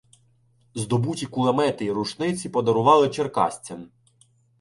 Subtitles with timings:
[0.75, 3.89] Здобуті кулемети і рушниці подарували черкасцям.